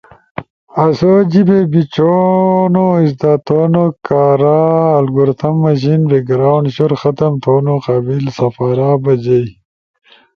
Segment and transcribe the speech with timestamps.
[0.83, 4.59] آسو جیچھونا ازدا تھونوکارا
[4.97, 9.45] الگور تھم مشین بیک گراونڈ شور ختم تھونو قابل سپارا بجئی۔